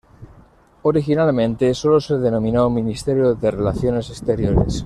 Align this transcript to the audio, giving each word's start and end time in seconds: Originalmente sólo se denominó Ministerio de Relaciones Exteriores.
Originalmente 0.81 1.75
sólo 1.75 2.01
se 2.01 2.17
denominó 2.17 2.71
Ministerio 2.71 3.35
de 3.35 3.51
Relaciones 3.51 4.09
Exteriores. 4.09 4.79